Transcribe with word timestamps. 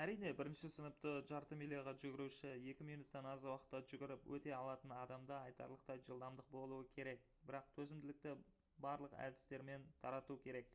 әрине 0.00 0.28
бірінші 0.40 0.68
сыныпты 0.72 1.12
жарты 1.30 1.56
миляға 1.62 1.94
жүгіруші 2.02 2.50
екі 2.72 2.84
минуттан 2.90 3.28
аз 3.30 3.46
уақытта 3.48 3.80
жүгіріп 3.94 4.28
өте 4.36 4.52
алатын 4.58 4.92
адамда 4.98 5.38
айтарлықтай 5.48 6.02
жылдамдық 6.10 6.52
болуы 6.58 6.84
керек 7.00 7.24
бірақ 7.50 7.72
төзімділікті 7.80 8.36
барлық 8.86 9.16
әдістермен 9.26 9.90
тарату 10.06 10.38
керек 10.46 10.70